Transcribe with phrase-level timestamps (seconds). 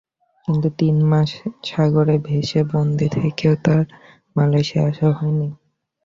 [0.47, 1.29] কিন্তু তিন মাস
[1.65, 3.83] সাগরে ভেসে বন্দী থেকেও তার
[4.35, 5.49] মালয়েশিয়া আসা হয়নি।